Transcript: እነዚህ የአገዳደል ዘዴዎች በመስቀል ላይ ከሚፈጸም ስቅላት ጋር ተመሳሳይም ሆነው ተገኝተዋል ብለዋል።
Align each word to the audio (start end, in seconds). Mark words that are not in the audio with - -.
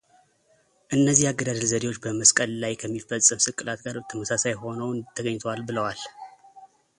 እነዚህ 0.95 1.25
የአገዳደል 1.25 1.65
ዘዴዎች 1.71 1.97
በመስቀል 2.03 2.51
ላይ 2.63 2.73
ከሚፈጸም 2.83 3.43
ስቅላት 3.45 3.83
ጋር 3.85 3.99
ተመሳሳይም 4.13 4.61
ሆነው 4.65 4.89
ተገኝተዋል 5.19 5.61
ብለዋል። 5.69 6.01